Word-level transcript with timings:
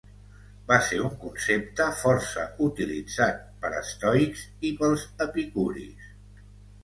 Va 0.69 0.77
ser 0.85 0.97
un 1.07 1.11
concepte 1.23 1.85
força 1.99 2.45
utilitzat 2.69 3.43
per 3.65 3.71
estoics 3.81 4.45
i 4.69 4.71
pels 4.81 5.03
epicuris. 5.27 6.09